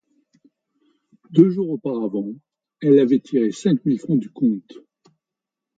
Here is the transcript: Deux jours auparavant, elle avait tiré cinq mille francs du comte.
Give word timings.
Deux 1.29 1.51
jours 1.51 1.69
auparavant, 1.69 2.33
elle 2.81 2.97
avait 2.97 3.19
tiré 3.19 3.51
cinq 3.51 3.85
mille 3.85 3.99
francs 3.99 4.17
du 4.17 4.31
comte. 4.31 4.73